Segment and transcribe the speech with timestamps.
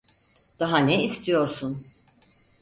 [0.59, 1.85] Daha ne istiyorsun?